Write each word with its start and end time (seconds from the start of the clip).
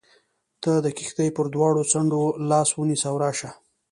ته 0.61 0.71
د 0.85 0.87
کښتۍ 0.97 1.29
پر 1.35 1.45
دواړو 1.55 1.81
څنډو 1.91 2.23
لاس 2.49 2.69
ونیسه 2.73 3.05
او 3.11 3.15
راشه. 3.23 3.49